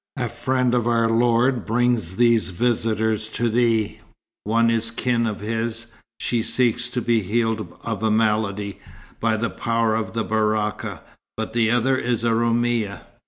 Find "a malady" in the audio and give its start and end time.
8.01-8.79